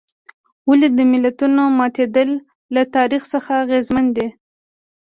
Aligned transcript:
ولې 0.69 0.87
د 0.97 0.99
ملتونو 1.11 1.63
ماتېدل 1.79 2.29
له 2.73 2.81
تاریخ 2.95 3.21
څخه 3.33 3.51
اغېزمن 3.63 4.05
دي. 4.17 4.27